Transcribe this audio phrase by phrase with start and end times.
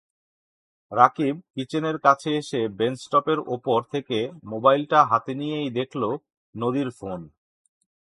[0.91, 4.17] রাকিব কিচেনের কাছে এসে বেঞ্চটপের ওপর থেকে
[4.43, 6.03] মোবাইলটা হাতে নিয়েই দেখল,
[6.55, 7.19] নদীর ফোন।